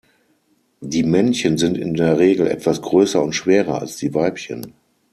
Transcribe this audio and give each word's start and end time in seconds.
Die 0.79 1.03
Männchen 1.03 1.59
sind 1.59 1.77
in 1.77 1.93
der 1.93 2.17
Regel 2.17 2.47
etwas 2.47 2.81
größer 2.81 3.21
und 3.21 3.33
schwerer 3.33 3.79
als 3.81 3.97
die 3.97 4.15
Weibchen. 4.15 4.73